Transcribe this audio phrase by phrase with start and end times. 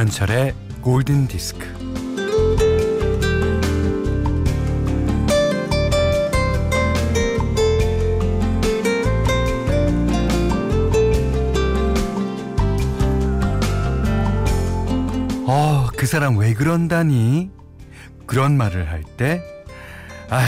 [0.00, 1.66] 김현철의 골든 디스크.
[15.46, 17.50] 어, 그 사람 왜 그런다니?
[18.24, 19.42] 그런 말을 할 때,
[20.30, 20.40] 아,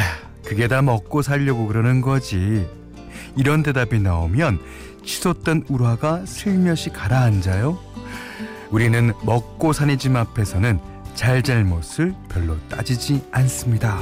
[0.47, 2.67] 그게 다 먹고 살려고 그러는 거지.
[3.37, 4.61] 이런 대답이 나오면
[5.05, 7.93] 치솟던 울화가 슬며시 가라앉아요.
[8.73, 10.81] 우리는 먹고 사는 집 앞에서는
[11.15, 13.98] 잘잘못을 별로 따지지 않습니다.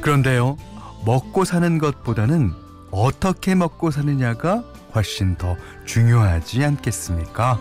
[0.00, 0.56] 그런데요,
[1.04, 2.52] 먹고 사는 것보다는
[2.90, 7.58] 어떻게 먹고 사느냐가 훨씬 더 중요하지 않겠습니까?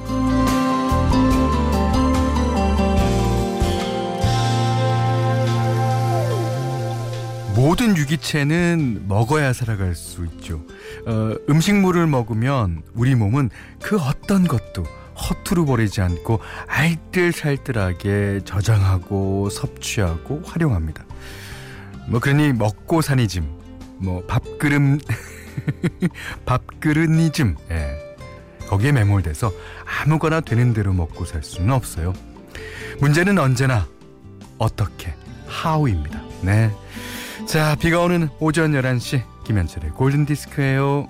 [7.66, 10.62] 모든 유기체는 먹어야 살아갈 수 있죠.
[11.08, 13.50] 어, 음식물을 먹으면 우리 몸은
[13.82, 14.84] 그 어떤 것도
[15.16, 21.06] 허투루 버리지 않고 알뜰살뜰하게 저장하고 섭취하고 활용합니다.
[22.08, 23.50] 뭐 그러니 먹고 사니즘,
[23.98, 25.02] 뭐 밥그릇
[26.46, 28.16] 밥그릇니즘, 예.
[28.68, 29.52] 거기에 매몰돼서
[30.04, 32.14] 아무거나 되는 대로 먹고 살 수는 없어요.
[33.00, 33.88] 문제는 언제나
[34.60, 35.16] 어떻게,
[35.66, 36.22] how입니다.
[36.44, 36.72] 네.
[37.46, 41.08] 자, 비가 오는 오전 11시 김현철의 골든 디스크예요.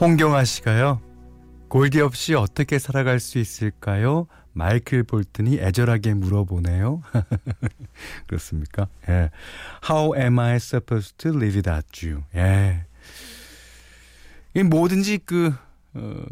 [0.00, 0.98] 홍경아 씨가요.
[1.68, 4.26] 골디 없이 어떻게 살아갈 수 있을까요?
[4.54, 7.02] 마이클 볼튼이 애절하게 물어보네요.
[8.26, 8.88] 그렇습니까?
[9.10, 9.28] 예.
[9.86, 12.24] How am I supposed to live without you?
[12.34, 12.86] 예.
[14.54, 15.54] 이 뭐든지 그
[15.92, 16.24] 어,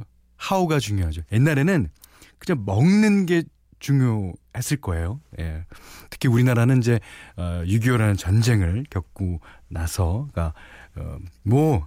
[0.51, 1.21] how가 중요하죠.
[1.31, 1.91] 옛날에는
[2.39, 3.43] 그냥 먹는 게
[3.81, 5.21] 중요했을 거예요.
[5.41, 5.67] 예.
[6.09, 7.01] 특히 우리나라는 이제
[7.37, 10.55] 어, 6.25라는 전쟁을 겪고 나서가
[10.97, 11.87] 어, 뭐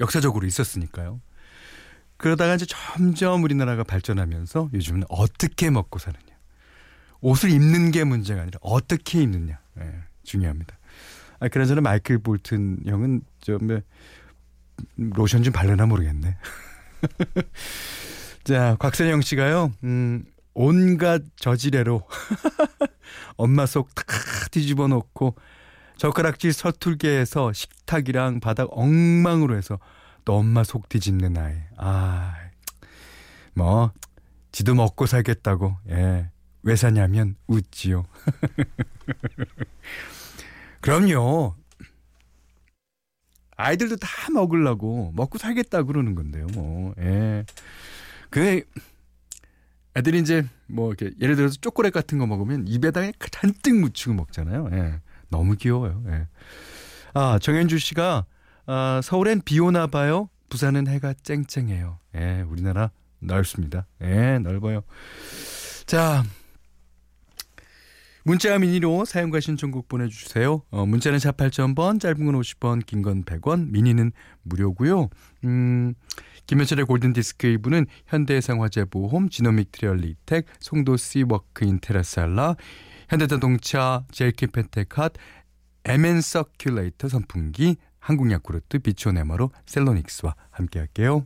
[0.00, 1.20] 역사적으로 있었으니까요.
[2.16, 6.22] 그러다가 이제 점점 우리나라가 발전하면서 요즘은 어떻게 먹고 사느냐.
[7.20, 9.58] 옷을 입는 게 문제가 아니라 어떻게 입느냐.
[9.80, 10.78] 예, 중요합니다.
[11.40, 13.80] 아, 그나저나 마이클 볼튼 형은 좀 뭐,
[14.96, 16.36] 로션 좀 바르나 모르겠네.
[18.44, 19.72] 자, 곽선영 씨가요.
[19.84, 20.24] 음,
[20.54, 22.06] 온갖 저지레로
[23.36, 24.02] 엄마 속다
[24.50, 25.34] 뒤집어 놓고
[25.96, 29.78] 젓가락질 서툴게 해서 식탁이랑 바닥 엉망으로 해서
[30.24, 31.54] 또 엄마 속 뒤집는 아이.
[31.76, 32.34] 아,
[33.54, 33.92] 뭐
[34.52, 35.76] 지도 먹고 살겠다고.
[35.90, 36.30] 예.
[36.62, 38.06] 왜 사냐면 웃지요.
[40.80, 41.54] 그럼요.
[43.56, 46.46] 아이들도 다 먹으려고 먹고 살겠다 그러는 건데요.
[46.54, 46.94] 뭐.
[46.98, 47.44] 예.
[48.30, 48.62] 그
[49.96, 54.68] 애들이 이제 뭐 이렇게 예를 들어서 초콜릿 같은 거 먹으면 입에다가 잔뜩 묻히고 먹잖아요.
[54.72, 55.00] 예.
[55.30, 56.02] 너무 귀여워요.
[56.08, 56.26] 예.
[57.14, 58.26] 아, 정현주 씨가
[58.66, 60.28] 아, 서울엔 비 오나 봐요.
[60.48, 61.98] 부산은 해가 쨍쨍해요.
[62.16, 62.90] 예, 우리나라
[63.20, 63.86] 넓습니다.
[64.02, 64.82] 예, 넓어요.
[65.86, 66.22] 자,
[68.24, 70.62] 문자 미니로 사용과 신청곡 보내주세요.
[70.70, 74.12] 어, 문자는 4 8,000번, 짧은 건 50원, 긴 건 100원, 미니는
[74.42, 75.08] 무료고요.
[75.44, 75.94] 음,
[76.46, 82.56] 김현철의 골든디스크 1부는 현대해상화재보험, 지노믹 트리얼리텍, 송도시 워크인 테라살라,
[83.14, 85.14] 현대자동차, 젤킨 펜테캇,
[85.84, 91.24] MN 서큘레이터 선풍기, 한국야쿠르트, 비치온에머로 셀로닉스와 함께 할게요.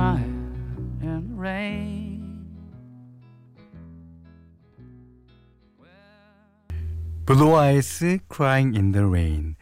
[0.00, 2.46] Crying in the rain.
[7.26, 9.56] Blue Eyes Crying in the Rain.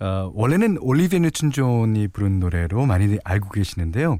[0.00, 4.18] 어, 원래는 올리비아 뉴튼 존이 부른 노래로 많이 알고 계시는데요.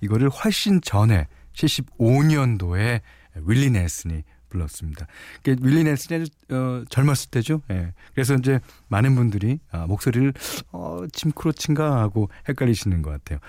[0.00, 3.00] 이거를 훨씬 전에 75년도에
[3.46, 4.22] 윌리 넬슨이
[4.54, 5.06] 불렀습니다.
[5.44, 7.62] 윌리 넬슨이 어, 젊었을 때죠.
[7.70, 7.92] 예.
[8.14, 10.32] 그래서 이제 많은 분들이 아, 목소리를
[10.72, 13.40] 어, 짐크로친가 하고 헷갈리시는 것 같아요.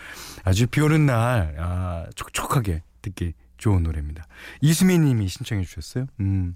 [0.44, 4.26] 아주 비 오는 날 아, 촉촉하게 듣기 좋은 노래입니다.
[4.62, 6.08] 이수미 님이 신청해 주셨어요.
[6.20, 6.56] 음.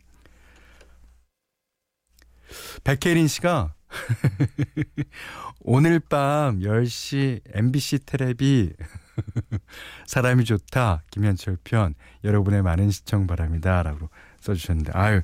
[2.83, 3.75] 백혜린 씨가
[5.61, 8.73] 오늘 밤 10시 MBC 테레비
[10.07, 11.93] 사람이 좋다 김현철 편
[12.23, 14.09] 여러분의 많은 시청 바랍니다 라고
[14.41, 15.21] 써주셨는데 아유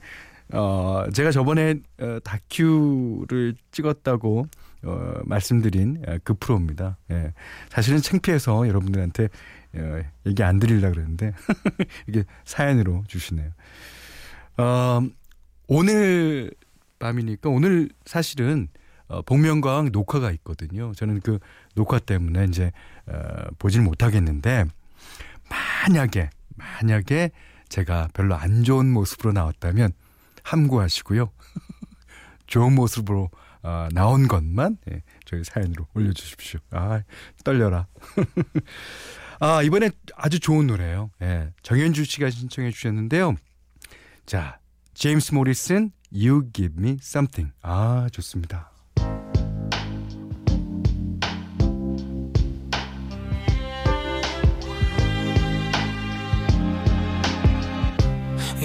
[0.54, 4.48] 어 제가 저번에 어, 다큐를 찍었다고
[4.86, 6.98] 어, 말씀드린 어, 그 프로입니다.
[7.12, 7.34] 예.
[7.70, 9.30] 사실은 창피해서 여러분들한테
[9.76, 11.34] 어, 얘기 안 드리려고 그랬는데
[12.08, 13.52] 이게 사연으로 주시네요.
[14.58, 15.02] 어,
[15.68, 16.52] 오늘
[17.00, 18.68] 밤이니까 오늘 사실은
[19.08, 20.94] 어, 복면가왕 녹화가 있거든요.
[20.94, 21.40] 저는 그
[21.76, 22.72] 녹화 때문에 이제
[23.08, 23.14] 어,
[23.60, 24.66] 보질 못하겠는데
[25.50, 27.32] 만약에 만약에
[27.70, 29.92] 제가 별로 안 좋은 모습으로 나왔다면
[30.44, 31.32] 함구하시고요.
[32.48, 33.30] 좋은 모습으로
[33.64, 36.60] 어, 나온 것만 예, 저희 사연으로 올려주십시오.
[36.72, 37.02] 아
[37.44, 37.88] 떨려라.
[39.40, 41.10] 아 이번에 아주 좋은 노래예요.
[41.24, 43.36] 예, 정현주 씨가 신청해 주셨는데요.
[44.26, 44.60] 자
[44.94, 47.54] 제임스 모리슨 You Give Me Something.
[47.64, 48.75] 아 좋습니다.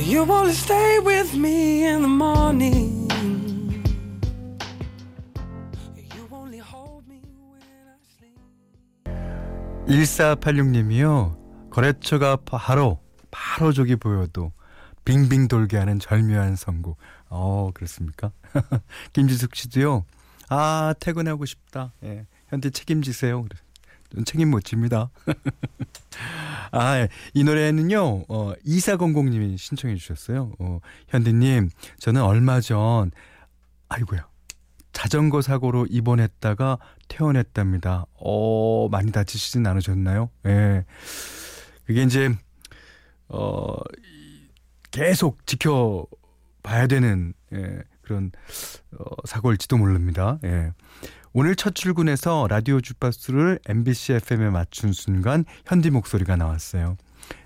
[0.06, 3.08] You wanna stay with me in the morning.
[5.96, 7.20] You only hold me
[7.50, 8.38] when I sleep.
[9.86, 11.36] 1486님이요.
[11.70, 12.98] 거래처가 바로
[13.30, 14.52] 바로 저기 보여도
[15.04, 16.96] 빙빙 돌게 하는 절묘한 선곡.
[17.28, 18.32] 어 그렇습니까?
[19.12, 20.04] 김지숙 씨도요.
[20.48, 21.92] 아 퇴근하고 싶다.
[22.04, 23.46] 예, 현재 책임지세요.
[24.12, 25.10] 전 책임 못 집니다.
[26.72, 27.08] 아, 예.
[27.34, 30.52] 이 노래는요, 어, 2400님이 신청해 주셨어요.
[30.58, 30.78] 어,
[31.08, 33.10] 현디님, 저는 얼마 전,
[33.88, 34.28] 아이고야,
[34.92, 36.78] 자전거 사고로 입원했다가
[37.08, 38.06] 퇴원했답니다.
[38.14, 40.30] 어, 많이 다치시진 않으셨나요?
[40.46, 40.84] 예.
[41.84, 42.30] 그게 이제,
[43.28, 44.48] 어, 이-
[44.90, 48.32] 계속 지켜봐야 되는, 예, 그런,
[48.98, 50.38] 어, 사고일지도 모릅니다.
[50.44, 50.72] 예.
[51.32, 56.96] 오늘 첫 출근해서 라디오 주파수를 MBC FM에 맞춘 순간 현디 목소리가 나왔어요.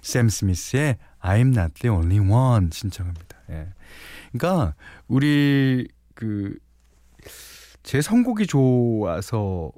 [0.00, 3.36] 샘 스미스의 I'm not the only one 신청합니다.
[3.50, 3.68] 예.
[4.32, 4.74] 그러니까
[5.08, 6.56] 우리 그
[7.84, 9.70] 제 선곡이 좋아서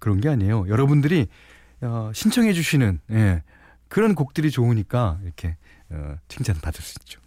[0.00, 0.66] 그런 게 아니에요.
[0.68, 1.28] 여러분들이
[1.82, 3.42] 어, 신청해 주시는 예,
[3.88, 5.56] 그런 곡들이 좋으니까 이렇게
[5.90, 7.20] 어, 칭찬 받을 수 있죠.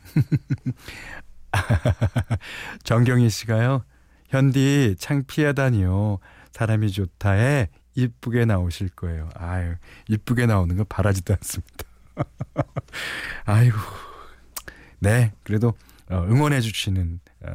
[2.84, 3.86] 정경희 씨가요.
[4.30, 6.20] 현디 창피하다니요.
[6.52, 9.30] 사람이 좋다에 이쁘게 나오실 거예요.
[9.36, 9.76] 아유,
[10.10, 11.86] 이쁘게 나오는 거 바라지도 않습니다.
[13.46, 13.78] 아이고.
[15.00, 15.74] 네, 그래도
[16.10, 17.52] 어, 응원해 주시는 어,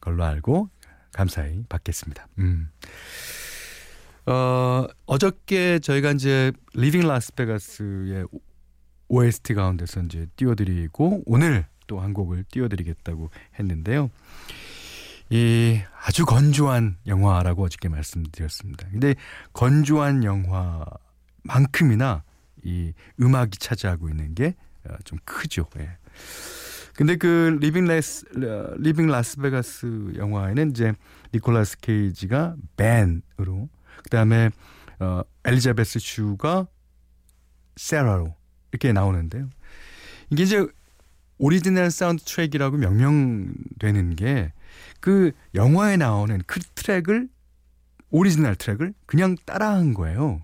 [0.00, 0.68] 걸로 알고
[1.12, 2.26] 감사히 받겠습니다.
[2.38, 2.70] 음.
[4.26, 8.26] 어, 어저께 저희가 이제 Leaving Las Vegas의
[9.08, 14.10] OST 가운데서 이제 띄워드리고 오늘 또 한 곡을 띄워드리겠다고 했는데요.
[15.32, 18.86] 이 아주 건조한 영화라고 어저께 말씀드렸습니다.
[18.90, 19.14] 근데
[19.54, 22.22] 건조한 영화만큼이나
[22.64, 24.54] 이 음악이 차지하고 있는 게
[25.04, 25.66] 좀 크죠.
[25.78, 25.96] 예.
[26.94, 30.92] 근데 그 Leaving Las 어, Leaving Las Vegas 영화에는 이제
[31.32, 33.68] 니콜라스 케이지가 벤으로
[34.04, 34.50] 그다음에
[34.98, 36.66] 어 엘리자베스 슈가
[37.76, 38.34] 세라로
[38.72, 39.48] 이렇게 나오는데요.
[40.30, 40.66] 이게 이제
[41.42, 44.52] 오리지널 사운드 트랙이라고 명명되는 게
[45.02, 47.28] 그 영화에 나오는 그 트랙을
[48.10, 50.40] 오리지널 트랙을 그냥 따라한 거예요.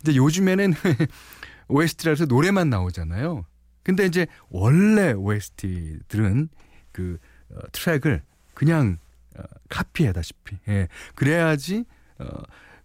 [0.00, 0.74] 이제 요즘에는
[1.68, 3.44] OST라서 노래만 나오잖아요.
[3.84, 6.48] 근데 이제 원래 OST들은
[6.90, 7.18] 그
[7.50, 8.98] 어, 트랙을 그냥
[9.38, 10.88] 어, 카피하다시피 예.
[11.14, 11.84] 그래야지
[12.18, 12.26] 어,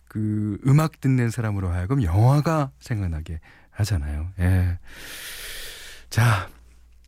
[0.08, 3.40] 그 음악 듣는 사람으로 하여금 영화가 생각나게
[3.72, 4.30] 하잖아요.
[4.40, 4.78] 예.
[6.12, 6.50] 자,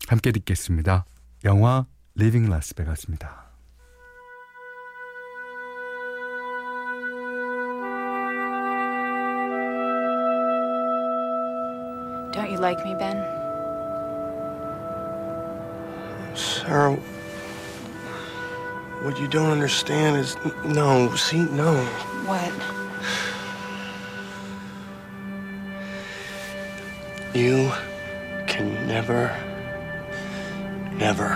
[0.08, 1.04] 함께 듣겠습니다.
[1.44, 3.50] 영화 리빙 라스베가스입니다.
[12.32, 13.16] Don't you like me, Ben?
[16.34, 16.96] Sarah,
[19.02, 21.74] what you don't understand is no, see, no.
[22.26, 22.52] What?
[27.34, 27.70] You
[28.46, 29.28] can never,
[30.97, 31.29] never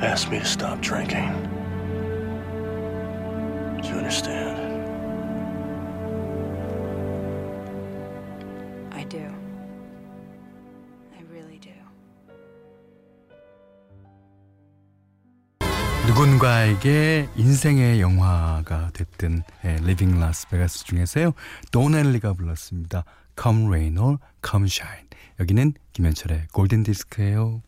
[0.00, 1.28] ask me to stop drinking.
[3.82, 4.56] Do you understand?
[8.92, 9.24] I do.
[11.16, 11.70] I really do.
[16.06, 19.42] 누군가에게 인생의 영화가 됐던
[19.82, 21.32] Leaving Las Vegas 중에서요.
[21.70, 23.04] 돈 헨리가 불렀습니다.
[23.40, 25.08] Come Rain or Come Shine.
[25.38, 27.62] 여기는 김현철의 골든 디스크예요.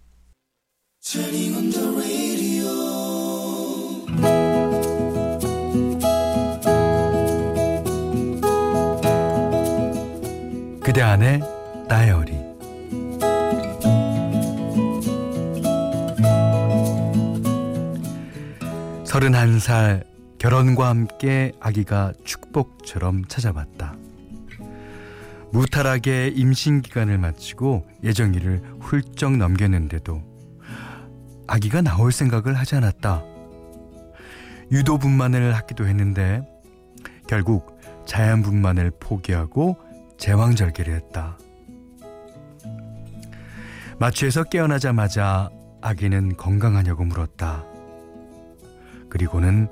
[10.84, 11.40] 그대 안에
[11.88, 12.32] 다이어리
[19.04, 20.04] 서른한 살
[20.38, 23.96] 결혼과 함께 아기가 축복처럼 찾아왔다.
[25.52, 30.29] 무탈하게 임신 기간을 마치고 예정일을 훌쩍 넘겼는데도
[31.50, 33.24] 아기가 나올 생각을 하지 않았다.
[34.70, 36.42] 유도분만을 하기도 했는데
[37.26, 37.76] 결국
[38.06, 39.76] 자연분만을 포기하고
[40.16, 41.36] 제왕절개를 했다.
[43.98, 45.50] 마취에서 깨어나자마자
[45.82, 47.64] 아기는 건강하냐고 물었다.
[49.08, 49.68] 그리고는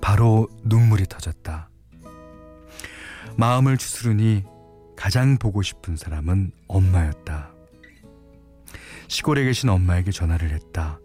[0.00, 1.68] 바로 눈물이 터졌다.
[3.36, 4.44] 마음을 추스르니
[4.96, 7.50] 가장 보고 싶은 사람은 엄마였다.
[9.08, 10.98] 시골에 계신 엄마에게 전화를 했다.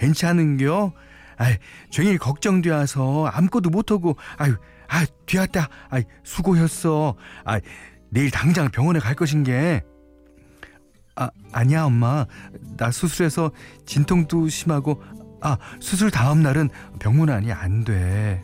[0.00, 0.92] 괜찮은겨?
[1.36, 1.56] 아이,
[1.90, 4.56] 종일 걱정되어서 아무것도 못하고, 아유,
[4.88, 5.68] 아, 뒤왔다.
[5.90, 7.14] 아이, 수고했어.
[7.44, 7.60] 아,
[8.08, 9.82] 내일 당장 병원에 갈 것인게.
[11.16, 12.26] 아, 아니야, 엄마.
[12.76, 13.52] 나 수술해서
[13.86, 15.02] 진통도 심하고,
[15.42, 18.42] 아, 수술 다음 날은 병문 안이 안 돼.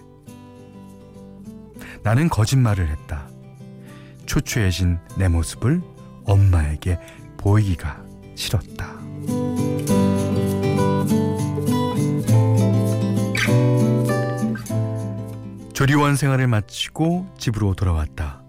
[2.03, 3.29] 나는 거짓말을 했다.
[4.27, 5.83] 초췌해진 내 모습을
[6.25, 6.99] 엄마에게
[7.37, 8.03] 보이기가
[8.35, 8.95] 싫었다.
[15.77, 18.43] 조리원 생활을 마치고 집으로 돌아왔다.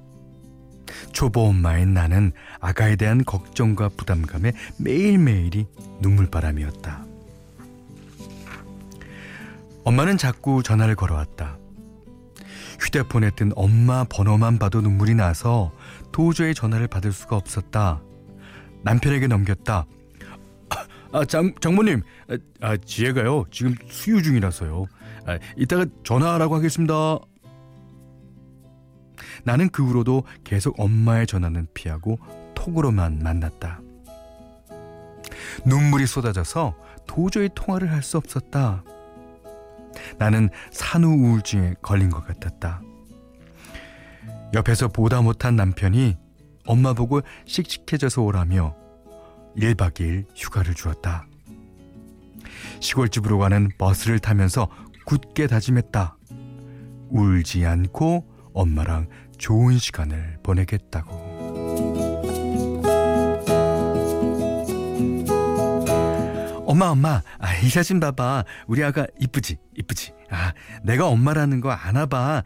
[1.12, 2.32] 초보 엄마인 나는
[2.62, 5.68] 아가에 대한 걱정과 부담감에 매일매일이
[6.00, 7.06] 눈물바람이었다.
[9.84, 11.58] 엄마는 자꾸 전화를 걸어왔다.
[12.80, 15.74] 휴대폰에 뜬 엄마 번호만 봐도 눈물이 나서
[16.14, 18.02] 도저히 전화를 받을 수가 없었다.
[18.84, 19.86] 남편에게 넘겼다.
[21.12, 22.04] 아, 장, 장모님,
[22.62, 24.86] 아, 지혜가요, 지금 수유 중이라서요.
[25.28, 27.20] 아, 이따가 전화하라고 하겠습니다.
[29.44, 32.18] 나는 그 후로도 계속 엄마의 전화는 피하고
[32.56, 33.82] 톡으로만 만났다.
[35.66, 38.84] 눈물이 쏟아져서 도저히 통화를 할 수 없었다.
[40.18, 42.82] 나는 산후 우울증에 걸린 것 같았다.
[44.54, 46.18] 옆에서 보다 못한 남편이
[46.66, 48.76] 엄마 보고 씩씩해져서 오라며
[49.58, 51.26] 1박 2일 휴가를 주었다.
[52.80, 54.68] 시골집으로 가는 버스를 타면서
[55.08, 56.18] 굳게 다짐했다.
[57.10, 61.38] 울지 않고 엄마랑 좋은 시간을 보내겠다고.
[66.66, 68.44] 엄마 엄마 아, 이 사진 봐봐.
[68.68, 69.58] 우리 아가 이쁘지?
[69.78, 70.12] 이쁘지?
[70.30, 72.44] 아 내가 엄마라는 거 아나봐.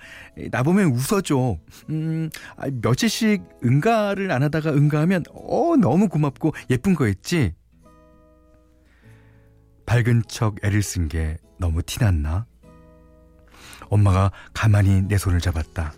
[0.51, 1.57] 나 보면 웃어줘.
[1.89, 7.55] 음 아, 며칠씩 응가를 안 하다가 응가하면 어 너무 고맙고 예쁜 거였지?
[9.87, 12.45] 밝은 척 애를 쓴 게 너무 티났나
[13.91, 15.93] 엄마가 가만히 내 손을 잡았다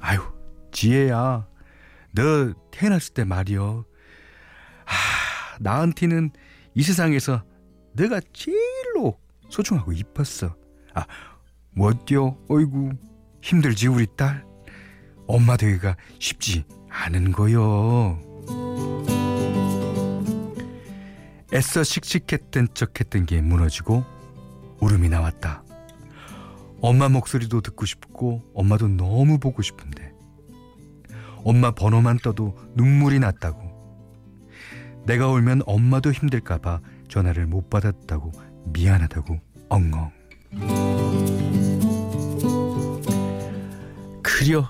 [0.00, 0.20] 아유
[0.72, 1.46] 지혜야
[2.12, 3.84] 너 태어났을 때 말이여
[4.86, 4.92] 아
[5.60, 6.32] 나한테는
[6.74, 7.44] 이 세상에서
[7.92, 9.18] 내가 제일로
[9.48, 10.54] 소중하고 이뻤어.
[10.94, 11.04] 아,
[11.72, 12.92] 뭐어때요 어이구,
[13.42, 14.44] 힘들지, 우리 딸?
[15.26, 18.18] 엄마 되기가 쉽지 않은 거요.
[21.52, 24.04] 애써 씩씩했던 척 했던 게 무너지고
[24.80, 25.62] 울음이 나왔다.
[26.82, 30.12] 엄마 목소리도 듣고 싶고 엄마도 너무 보고 싶은데
[31.44, 33.70] 엄마 번호만 떠도 눈물이 났다고
[35.06, 38.32] 내가 울면 엄마도 힘들까봐 전화를 못 받았다고
[38.66, 40.10] 미안하다고 엉엉.
[44.22, 44.68] 그려,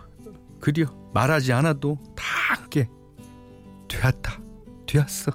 [0.61, 0.87] 그려.
[1.13, 2.25] 말하지 않아도 다
[2.55, 2.89] 함께
[3.89, 4.41] 되었다,
[4.87, 5.33] 되었어.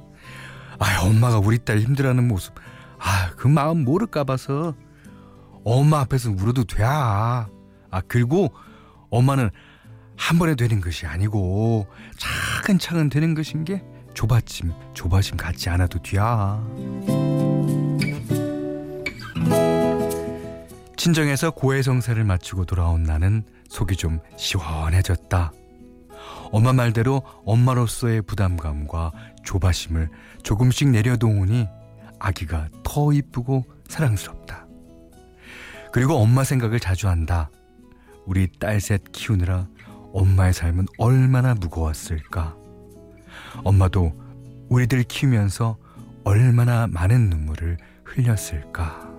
[0.80, 2.54] 아, 엄마가 우리 딸 힘들어하는 모습,
[2.98, 4.74] 아, 그 마음 모를까 봐서
[5.66, 6.84] 엄마 앞에서 울어도 돼.
[6.84, 7.48] 아,
[8.08, 8.54] 그리고
[9.10, 9.50] 엄마는
[10.16, 16.64] 한 번에 되는 것이 아니고 차근차근 되는 것인 게 조바심, 조바심 갖지 않아도 뒤야.
[20.96, 25.52] 친정에서 고해성사를 마치고 돌아온 나는 속이 좀 시원해졌다.
[26.52, 29.12] 엄마 말대로 엄마로서의 부담감과
[29.44, 30.10] 조바심을
[30.44, 31.68] 조금씩 내려놓으니
[32.20, 34.45] 아기가 더 이쁘고 사랑스럽다.
[35.96, 37.50] 그리고 엄마 생각을 자주 한다.
[38.26, 39.70] 우리 딸 셋 키우느라
[40.12, 42.54] 엄마의 삶은 얼마나 무거웠을까.
[43.64, 44.12] 엄마도
[44.68, 45.78] 우리들 키우면서
[46.26, 49.10] 얼마나 많은 눈물을 흘렸을까.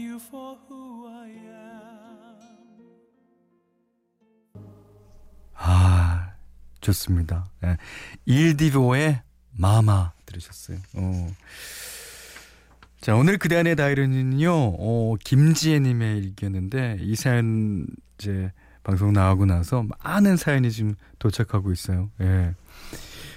[0.00, 2.22] For who I am.
[5.54, 6.32] 아,
[6.80, 7.46] 좋습니다.
[7.64, 7.76] 예.
[8.24, 9.22] 일디보의
[9.52, 10.78] 마마 들으셨어요.
[10.94, 11.32] 어.
[13.00, 17.86] 자, 오늘 그대 안의 다이어리는요, 어, 김지혜님의 일기였는데, 이 사연,
[18.18, 22.10] 이제, 방송 나가고 나서 많은 사연이 지금 도착하고 있어요.
[22.20, 22.54] 예.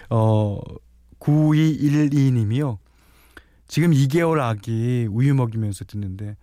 [0.09, 0.59] 어,
[1.19, 2.77] 9212님이요.
[3.67, 6.35] 지금 2개월 아기 우유 먹이면서 듣는데,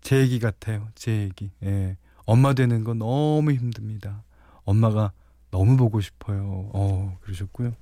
[0.00, 0.88] 제 얘기 같아요.
[0.94, 1.50] 제 얘기.
[1.62, 1.96] 예.
[2.26, 4.24] 엄마 되는 건 너무 힘듭니다.
[4.64, 5.12] 엄마가
[5.50, 6.70] 너무 보고 싶어요.
[6.72, 7.72] 어, 그러셨고요.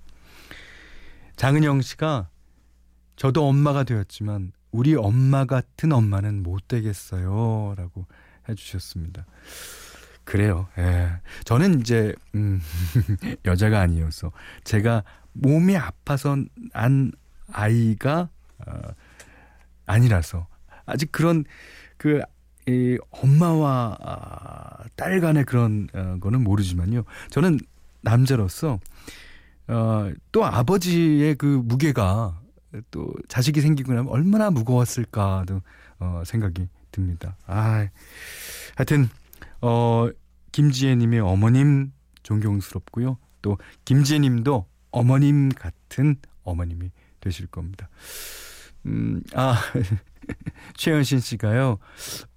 [1.37, 2.29] 장은영 씨가
[3.17, 7.75] 저도 엄마가 되었지만 우리 엄마 같은 엄마는 못 되겠어요.
[7.77, 8.07] 라고
[8.49, 9.27] 해주셨습니다.
[10.25, 10.69] 그래요.
[10.79, 11.11] 예.
[11.45, 12.61] 저는 이제, 음,
[13.47, 14.33] 여자가 아니어서
[14.65, 16.37] 제가 몸이 아파서
[16.73, 17.13] 난
[17.53, 18.40] 아이가, 어,
[19.87, 20.47] 아니라서
[20.87, 21.45] 아직 그런
[21.97, 22.21] 그,
[22.67, 27.05] 이 엄마와 아, 딸 간의 그런 어, 거는 모르지만요.
[27.31, 27.59] 저는
[28.03, 28.79] 남자로서
[29.69, 32.41] 어, 또 아버지의 그 무게가
[32.91, 35.63] 또 자식이 생기고 나면 얼마나 무거웠을까도
[35.99, 37.37] 어, 생각이 듭니다.
[37.47, 37.89] 아,
[38.77, 39.09] 하여튼
[39.61, 40.09] 어,
[40.53, 43.19] 김지혜님의 어머님 존경스럽고요.
[43.43, 47.89] 또 김지혜님도 어머님 같은 어머님이 되실 겁니다.
[48.87, 49.57] 음, 아
[50.77, 51.79] 최현신 씨가요.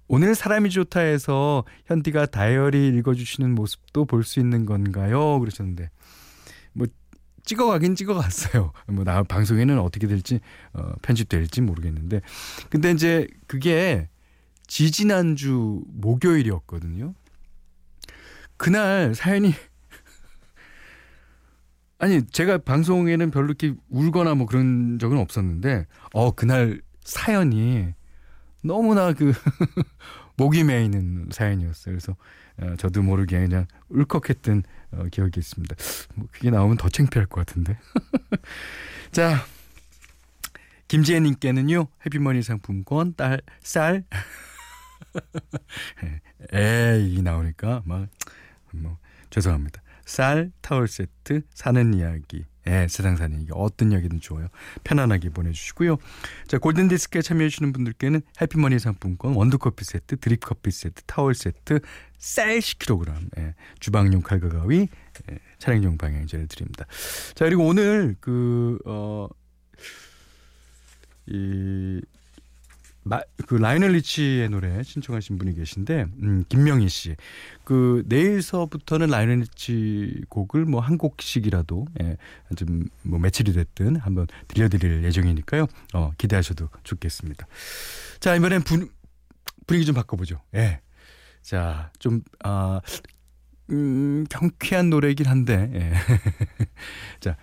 [0.08, 5.38] 오늘 사람이 좋다 해서 현디가 다이어리 읽어주시는 모습도 볼 수 있는 건가요?
[5.40, 5.90] 그러셨는데
[6.74, 6.86] 뭐
[7.44, 8.72] 찍어가긴 찍어갔어요.
[8.88, 10.40] 뭐 나 방송에는 어떻게 될지
[10.72, 12.20] 어, 편집될지 모르겠는데
[12.70, 14.08] 근데 이제 그게
[14.66, 17.14] 지지난주 목요일이었거든요.
[18.56, 19.52] 그날 사연이
[21.98, 27.94] 아니 제가 방송에는 별로 이렇게 울거나 뭐 그런 적은 없었는데 어 그날 사연이
[28.62, 29.32] 너무나 그
[30.36, 31.94] 목이 메이는 사연이었어요.
[31.94, 32.16] 그래서
[32.58, 35.76] 어, 저도 모르게 그냥 울컥했던 어, 기억이 있습니다.
[36.14, 37.78] 뭐 그게 나오면 더 창피할 것 같은데.
[39.12, 39.44] 자,
[40.88, 44.04] 김지혜님께는요 해피머니 상품권 딸 쌀.
[46.52, 48.08] 에이 나오니까 막
[48.82, 48.98] 뭐
[49.30, 49.82] 죄송합니다.
[50.04, 52.44] 쌀 타월 세트 사는 이야기.
[52.66, 54.48] 예, 세상 사는 얘기 어떤 이야기든 좋아요.
[54.84, 55.98] 편안하게 보내주시고요.
[56.46, 61.80] 자 골든 디스크에 참여해주시는 분들께는 해피머니 상품권, 원두커피 세트, 드립커피 세트, 타월 세트,
[62.16, 64.88] 쌀 10kg, 예, 주방용 칼과 가위,
[65.30, 66.86] 예, 차량용 방향제를 드립니다.
[67.34, 69.28] 자 그리고 오늘 그 어.
[71.26, 72.02] 이
[73.04, 77.14] 마, 그 라이널 리치의 노래 신청하신 분이 계신데 음, 김명희 씨.
[77.64, 82.16] 그 내일서부터는 라이널 리치 곡을 뭐 한 곡씩이라도 예,
[82.56, 85.66] 좀뭐 며칠이 됐든 한번 들려드릴 예정이니까요.
[85.94, 87.46] 어, 기대하셔도 좋겠습니다.
[88.20, 88.88] 자 이번엔 분,
[89.66, 90.40] 분위기 좀 바꿔보죠.
[90.54, 90.80] 예.
[91.42, 92.80] 자, 좀, 아,
[93.70, 95.92] 음, 경쾌한 노래이긴 한데, 예.
[97.20, 97.36] 자,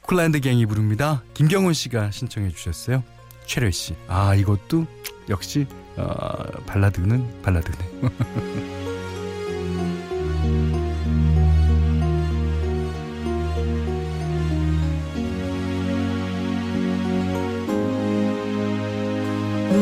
[0.00, 1.22] 쿨라인드 갱이 부릅니다.
[1.34, 3.04] 김경훈 씨가 신청해 주셨어요.
[3.46, 3.94] 최래 씨.
[4.08, 4.86] 아, 이것도
[5.28, 6.06] 역시 어,
[6.66, 7.78] 발라드는 발라드네.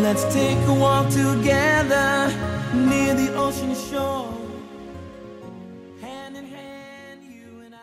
[0.02, 2.32] Let's take a walk together
[2.74, 4.26] near the ocean shore.
[6.00, 7.78] Hand in hand, you and I.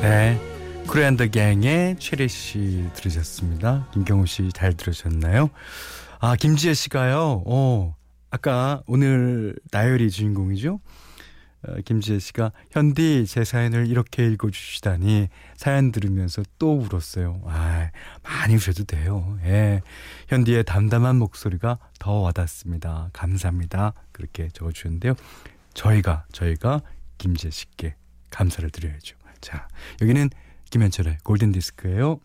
[0.00, 0.47] 네.
[0.88, 3.88] 쿨앤더 갱의 최래 씨 들으셨습니다.
[3.92, 5.50] 김경호 씨 잘 들으셨나요?
[6.18, 7.42] 아, 김지혜 씨가요.
[7.46, 7.94] 어,
[8.30, 10.80] 아까 오늘 다이어리 주인공이죠.
[11.66, 17.42] 어, 김지혜 씨가 현디 제 사연을 이렇게 읽어주시다니 사연 들으면서 또 울었어요.
[17.44, 17.90] 아,
[18.22, 19.38] 많이 우셔도 돼요.
[19.44, 19.82] 예.
[20.28, 23.10] 현디의 담담한 목소리가 더 와닿습니다.
[23.12, 23.92] 감사합니다.
[24.12, 25.14] 그렇게 적어주셨는데요.
[25.74, 26.80] 저희가 저희가
[27.18, 27.94] 김지혜 씨께
[28.30, 29.16] 감사를 드려야죠.
[29.40, 29.68] 자,
[30.00, 30.30] 여기는
[30.70, 32.20] 김현철의 골든디스크예요.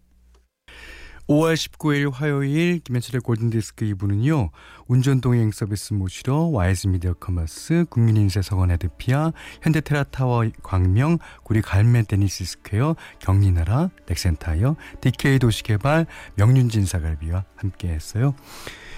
[1.28, 4.50] 5월 19일 화요일 김현철의 골든디스크 2부는요.
[4.88, 9.32] 운전동행 서비스 모시러 와이즈 미디어 커머스, 국민인쇄 성원애드피아,
[9.62, 18.36] 현대테라타워 광명, 구리 갈매 데니스 스퀘어, 경리나라, 넥센타이어, DK 도시개발, 명륜진사갈비와 함께했어요.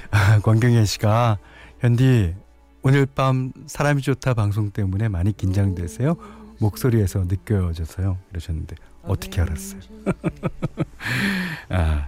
[0.10, 1.38] 아, 권경현 씨가
[1.80, 2.36] 현디
[2.82, 6.16] 오늘 밤 사람이 좋다 방송 때문에 많이 긴장되세요.
[6.60, 8.18] 목소리에서 느껴져서요.
[8.30, 8.76] 그러셨는데
[9.08, 9.82] 어떻게 알았어요?
[11.70, 12.08] 아,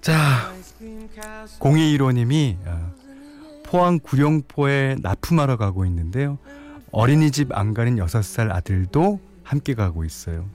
[0.00, 0.52] 자,
[1.60, 2.92] 0215님이 아,
[3.64, 6.38] 포항 구룡포에 납품하러 가고 있는데요.
[6.92, 10.48] 어린이집 안 가는 6살 아들도 함께 가고 있어요.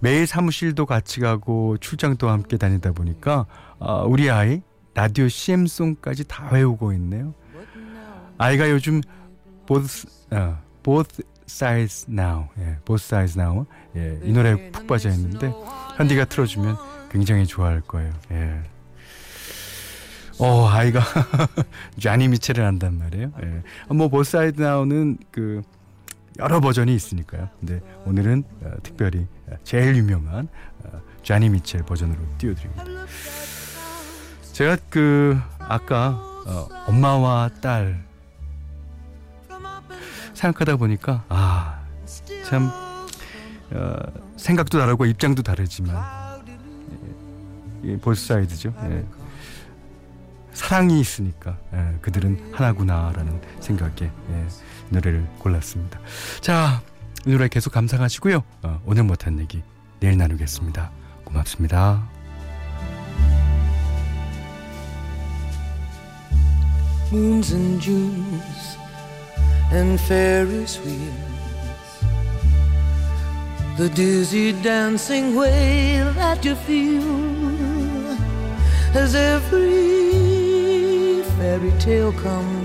[0.00, 3.46] 매일 사무실도 같이 가고 출장도 함께 다니다 보니까
[3.78, 4.60] 아, 우리 아이
[4.94, 7.34] 라디오 CM송까지 다 외우고 있네요.
[8.38, 9.00] 아이가 요즘
[9.66, 15.52] both, 어, both sides now, 예, both sides now, 예, 이 노래에 푹 빠져 있는데
[15.96, 16.76] 현디가 틀어주면
[17.10, 18.12] 굉장히 좋아할 거예요.
[18.32, 18.62] 예.
[20.38, 21.00] 어 아이가
[21.98, 23.32] 쟈니 미첼을 한단 말이에요.
[23.42, 23.62] 예.
[23.94, 25.62] 뭐 both sides now는 그
[26.38, 27.48] 여러 버전이 있으니까요.
[27.60, 29.26] 근데 오늘은 어, 특별히
[29.64, 30.48] 제일 유명한
[30.84, 32.84] 어, 쟈니 미첼 버전으로 띄워드립니다.
[34.52, 36.10] 제가 그 아까
[36.46, 38.05] 어, 엄마와 딸
[40.46, 42.70] 생각하다 보니까 아참
[43.70, 43.96] 어,
[44.36, 45.96] 생각도 다르고 입장도 다르지만
[47.84, 48.72] 예, 볼사이드죠.
[48.84, 49.04] 예.
[50.52, 54.46] 사랑이 있으니까 예, 그들은 하나구나라는 생각에 예,
[54.90, 55.98] 노래를 골랐습니다.
[56.40, 56.80] 자,
[57.26, 58.42] 이 노래 계속 감상하시고요.
[58.62, 59.62] 어, 오늘 못한 얘기
[60.00, 60.90] 내일 나누겠습니다.
[61.24, 62.08] 고맙습니다.
[67.12, 68.85] moons and Junes
[69.70, 71.14] and Ferris wheels.
[73.76, 77.02] The dizzy dancing way that you feel
[78.96, 80.16] as every
[81.36, 82.55] fairy tale comes.